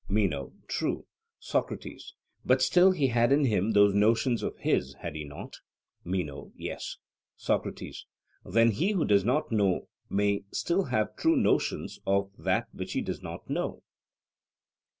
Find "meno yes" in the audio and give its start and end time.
6.03-6.97